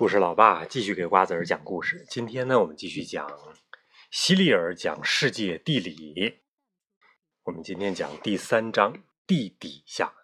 [0.00, 2.06] 故事老爸继续给瓜子儿讲故事。
[2.08, 3.30] 今天呢，我们继续讲
[4.10, 6.38] 希利尔讲世界地理。
[7.42, 8.94] 我们今天讲第三章
[9.26, 10.14] 地底下。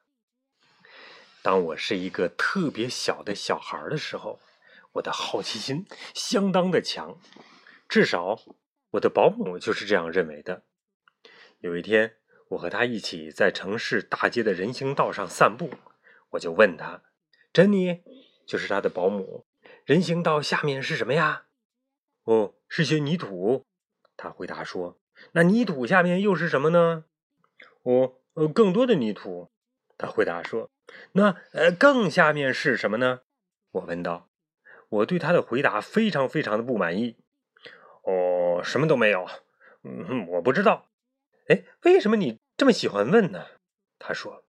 [1.42, 4.40] 当我是一个特别小的小孩的时候，
[4.92, 5.84] 我的好奇心
[6.14, 7.20] 相当的强，
[7.86, 8.40] 至少
[8.92, 10.62] 我的保姆就是这样认为的。
[11.58, 12.16] 有一天，
[12.48, 15.68] 我和他一起在城市大街的人行道上散步，
[16.30, 17.02] 我就问他
[17.52, 18.02] ：“珍妮，
[18.46, 19.44] 就是他的保姆。”
[19.86, 21.44] 人行道下面是什么呀？
[22.24, 23.64] 哦，是些泥土。
[24.16, 24.98] 他回答说
[25.30, 27.04] ：“那泥土下面又是什么呢？”
[27.84, 28.14] 哦，
[28.52, 29.48] 更多的泥土。
[29.96, 30.68] 他回答说
[31.12, 33.20] ：“那呃，更下面是什么呢？”
[33.70, 34.28] 我问道。
[34.88, 37.16] 我对他的回答非常非常的不满意。
[38.02, 39.24] 哦，什么都没有。
[39.84, 40.88] 嗯，我不知道。
[41.46, 43.46] 哎，为什么你这么喜欢问呢？
[44.00, 44.42] 他说：“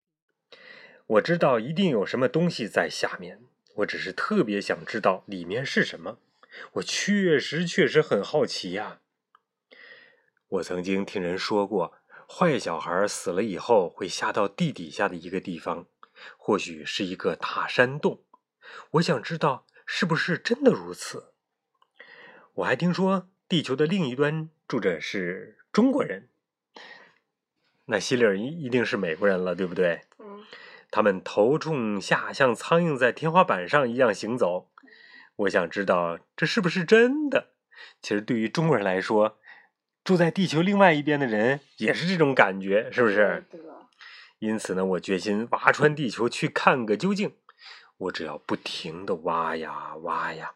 [1.06, 3.40] 我知道一定有什么东西在下面。”
[3.78, 6.18] 我只是特别想知道里面是什么，
[6.74, 9.02] 我确实确实很好奇呀。
[10.48, 11.94] 我曾经听人说过，
[12.28, 15.86] 坏小孩死了以后会下到地底下的一个地方，
[16.38, 18.24] 或许是一个大山洞。
[18.92, 21.34] 我想知道是不是真的如此。
[22.56, 26.30] 我还听说地球的另一端住着是中国人，
[27.86, 30.02] 那希利尔一一定是美国人了，对不对？
[30.98, 30.98] 嗯。
[30.98, 34.72] 他们头冲下，像苍蝇在天花板上一样行走。
[35.36, 37.50] 我想知道这是不是真的。
[38.02, 39.38] 其实对于中国人来说，
[40.04, 43.46] 住在地球另外一边的人也是这种感觉，是不是？
[44.40, 47.36] 因此呢，我决心挖穿地球去看个究竟。
[47.98, 50.54] 我只要不停的挖呀挖呀，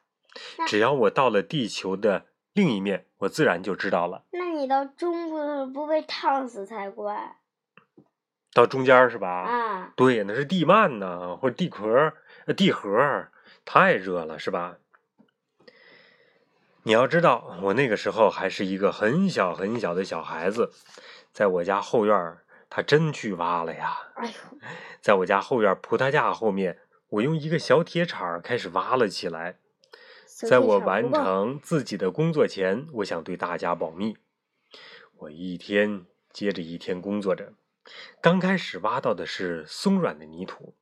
[0.65, 4.25] 只要我到了地球的另一面，我自然就知道了。
[4.31, 7.37] 那你到中国不被烫死才怪。
[8.53, 9.29] 到中间是吧？
[9.29, 12.13] 啊，对，那是地幔呢，或者地壳、
[12.55, 13.27] 地核，
[13.63, 14.77] 太热了，是吧？
[16.83, 20.71] 你要知道，我那个时候还是一个很小很小的小孩子，
[21.31, 22.37] 在我家后院，
[22.69, 23.97] 他真去挖了呀。
[24.15, 24.33] 哎呦，
[24.99, 26.79] 在我家后院葡萄架后面，
[27.09, 29.57] 我用一个小铁铲开始挖了起来。
[30.25, 34.17] 在我完成自己的工作前，我想对大家保密。
[35.17, 37.53] 我一天接着一天工作着。
[38.21, 40.75] 刚开始挖到的是松软的泥土，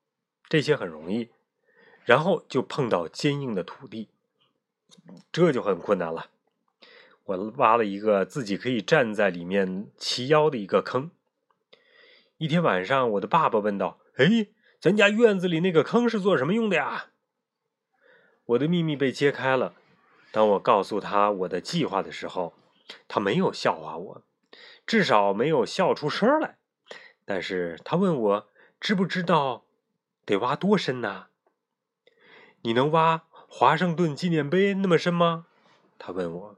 [0.47, 1.29] 这些很容易，
[2.05, 4.09] 然后就碰到坚硬的土地，
[5.31, 6.29] 这就很困难了。
[7.25, 11.11] 我挖了一个自己可以站在里面齐腰的一个坑。
[12.37, 14.47] 一天晚上，我的爸爸问道：“哎，
[14.79, 17.11] 咱家院子里那个坑是做什么用的呀？”
[18.45, 19.75] 我的秘密被揭开了。
[20.31, 22.53] 当我告诉他我的计划的时候，
[23.07, 24.23] 他没有笑话我，
[24.87, 26.57] 至少没有笑出声来。
[27.29, 28.47] 但是他问我
[28.81, 29.63] 知不知道
[30.25, 31.27] 得挖多深呢？
[32.63, 35.45] 你能挖华盛顿纪念碑那么深吗？
[35.99, 36.55] 他问我。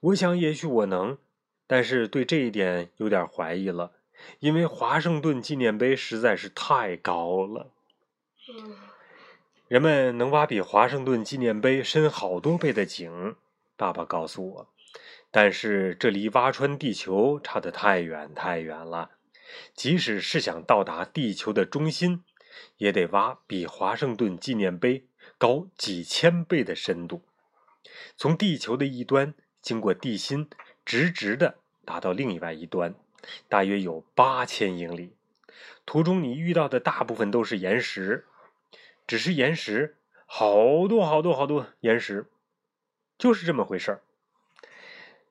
[0.00, 1.18] 我想也许我能，
[1.66, 3.92] 但是对这一点有点怀疑了，
[4.38, 7.70] 因为华盛顿纪念碑实在是太高了。
[9.68, 13.36] 人们能挖比华盛顿纪念碑深好多倍的井，
[13.76, 14.68] 爸爸告诉我，
[15.30, 19.10] 但是这离挖穿地球差得太远太远了。
[19.74, 22.24] 即使是想到达地球的中心，
[22.76, 25.06] 也得挖比华盛顿纪念碑
[25.38, 27.22] 高几千倍的深度，
[28.16, 30.48] 从地球的一端经过地心，
[30.84, 32.94] 直直的达到另外一端，
[33.48, 35.14] 大约有八千英里。
[35.86, 38.26] 途中你遇到的大部分都是岩石，
[39.06, 42.26] 只是岩石，好多好多好多岩石，
[43.18, 44.02] 就是这么回事儿。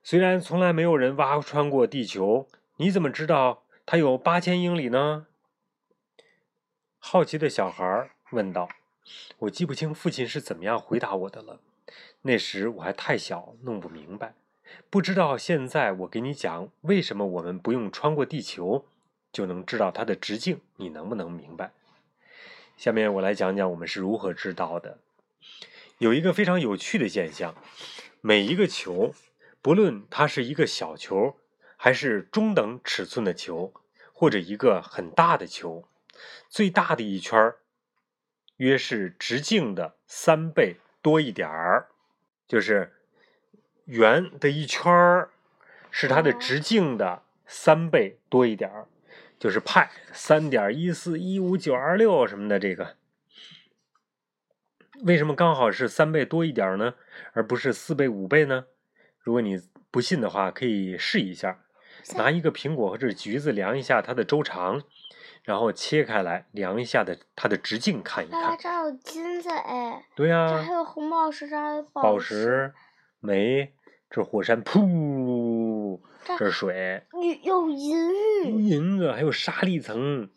[0.04, 2.48] 虽然从来没有人挖穿过地球，
[2.78, 3.63] 你怎么知道？
[3.86, 5.28] 它有八千英里呢。
[7.00, 8.70] 好奇的小孩问道
[9.40, 11.60] ：“我记不清父亲是怎么样回答我的了。
[12.22, 14.34] 那时我还太小，弄不明白。
[14.90, 18.86] 不知道现在我给你讲，为什么我们不用穿过地球
[19.34, 20.62] 就能知道它的直径？
[20.78, 21.74] 你能不能明白？
[22.78, 24.98] 下面我来讲讲我们是如何知道的。
[25.98, 27.54] 有一个非常有趣的现象：
[28.22, 29.14] 每一个球，
[29.62, 31.36] 不论它是一个小球。”
[31.84, 33.74] 还是中等尺寸的球，
[34.14, 35.86] 或者一个很大的球，
[36.48, 37.56] 最大的一圈
[38.56, 41.90] 约是直径的三倍多一点儿，
[42.48, 42.94] 就是
[43.84, 45.32] 圆的一圈儿
[45.92, 48.88] 是它的直径的三倍多一点儿，
[49.38, 52.96] 就是派三点一四一五九二六什么的这个，
[55.02, 56.96] 为什么刚好是三倍多一点呢？
[57.34, 58.68] 而不是四倍五倍呢？
[59.20, 61.60] 如果你不信的话，可以试一下。
[62.16, 64.82] 拿一个苹果或者橘子量一下它的周长，
[65.44, 68.58] 然后切开来量一下的它的直径看一看。
[68.58, 72.74] 这儿有金子哎，对呀这、还有红宝石，这还有宝石，石、
[73.20, 73.74] 煤，
[74.10, 80.30] 这是火山，噗，这这是水，有有有银，银子，还有沙粒层，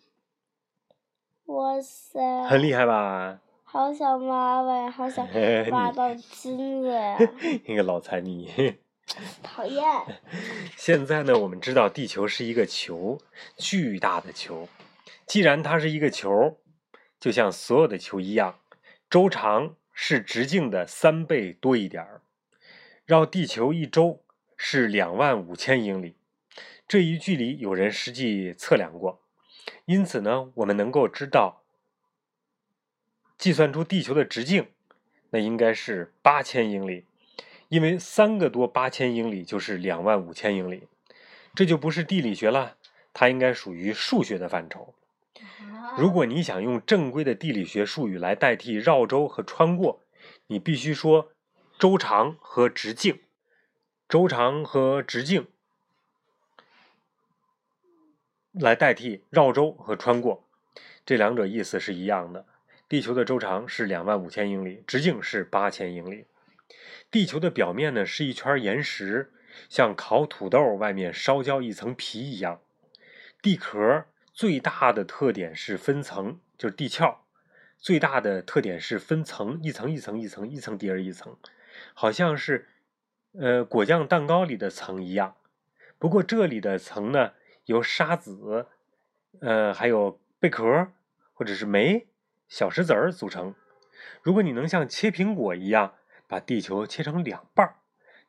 [1.46, 3.40] 哇塞，很厉害吧？
[3.68, 7.18] 好想挖挖呀，好想 嘿挖到金子呀，
[7.66, 8.78] 那个老残你。
[9.42, 9.84] 讨厌。
[10.76, 13.18] 现在呢，我们知道地球是一个球，
[13.56, 14.68] 巨大的球。
[15.26, 16.58] 既然它是一个球，
[17.18, 18.58] 就像所有的球一样，
[19.08, 22.22] 周长是直径的三倍多一点儿。
[23.04, 24.22] 绕地球一周
[24.56, 26.16] 是两万五千英里，
[26.88, 29.20] 这一距离有人实际测量过，
[29.84, 31.62] 因此呢，我们能够知道，
[33.38, 34.68] 计算出地球的直径，
[35.30, 37.04] 那应该是八千英里。
[37.68, 40.88] 因为三个多八千英里就是两万五千英里，
[41.54, 42.76] 这就不是地理学了，
[43.12, 44.94] 它应该属于数学的范畴。
[45.98, 50.00] 如果你想用正规的地理学术语来代替绕周和穿过，
[50.48, 51.32] 你必须说
[51.78, 53.20] 周长和直径。
[54.08, 55.48] 周长和直径
[58.52, 60.44] 来代替绕周和穿过，
[61.04, 62.46] 这两者意思是一样的。
[62.88, 66.26] 地球的周长是两万五千英里，直径是八千英里。
[67.16, 69.32] 地球的表面呢是一圈岩石，
[69.70, 72.60] 像烤土豆外面烧焦一层皮一样。
[73.40, 74.04] 地壳
[74.34, 77.16] 最大的特点是分层，就是地壳
[77.78, 81.34] 最大的特点是分层，一层一层一层一层叠着一层，
[81.94, 82.68] 好像是
[83.32, 85.36] 呃果酱蛋糕里的层一样。
[85.98, 87.32] 不过这里的层呢
[87.64, 88.66] 由沙子，
[89.40, 90.88] 呃还有贝壳
[91.32, 92.08] 或者是煤、
[92.46, 93.54] 小石子儿组成。
[94.20, 95.94] 如果你能像切苹果一样。
[96.26, 97.76] 把地球切成两半儿，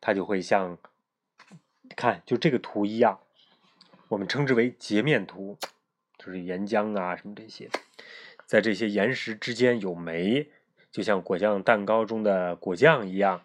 [0.00, 0.78] 它就会像
[1.96, 3.20] 看就这个图一样，
[4.08, 5.58] 我们称之为截面图，
[6.18, 7.68] 就是岩浆啊什么这些，
[8.46, 10.50] 在这些岩石之间有煤，
[10.90, 13.42] 就像果酱蛋糕中的果酱一样。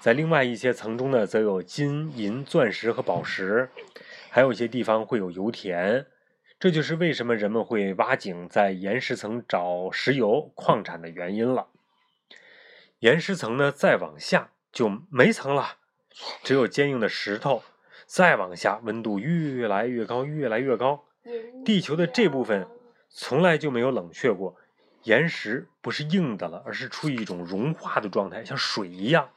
[0.00, 3.68] 在另外一些层中呢，则有金银、钻石和宝石，
[4.30, 6.06] 还有一些地方会有油田。
[6.60, 11.68] 这就是为什么人们会挖井在岩石层找石油矿产的原因了。
[13.00, 15.76] 岩石层呢，再往下就没层了，
[16.42, 17.62] 只有坚硬的石头。
[18.06, 21.04] 再往下，温度越来越高，越来越高。
[21.62, 22.66] 地球的这部分
[23.10, 24.56] 从来就没有冷却过，
[25.02, 29.28] 岩石不是硬的了，而是处于一种融化的状态，像水一样。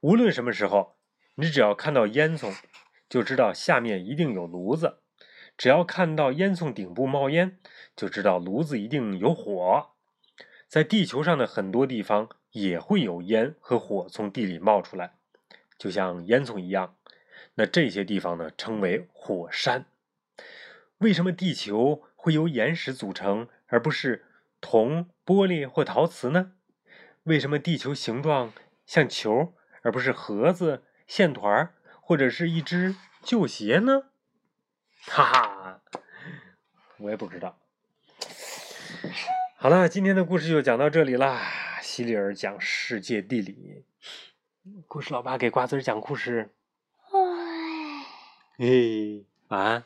[0.00, 0.96] 无论什么时候，
[1.36, 2.54] 你只要看到烟囱，
[3.08, 4.98] 就知道下面一定有炉子；
[5.56, 7.58] 只要看到烟囱顶部冒烟，
[7.96, 9.92] 就知道炉子一定有火。
[10.70, 15.14] 在地球上的很多地方也会有烟和火从地里冒出来，
[15.76, 16.94] 就像烟囱一样。
[17.54, 19.86] 那这些地方呢，称为火山。
[20.98, 24.24] 为什么地球会由岩石组成，而不是
[24.60, 26.52] 铜、玻璃或陶瓷呢？
[27.24, 28.52] 为什么地球形状
[28.86, 29.52] 像球，
[29.82, 32.94] 而不是盒子、线团或者是一只
[33.24, 34.04] 旧鞋呢？
[35.00, 35.82] 哈哈，
[36.98, 37.58] 我也不知道。
[39.62, 41.42] 好了，今天的故事就讲到这里啦。
[41.82, 43.84] 希里尔讲世界地理，
[44.88, 46.48] 故事老爸给瓜子儿讲故事。
[47.12, 48.06] 哎。
[48.56, 49.84] 嘿，晚安。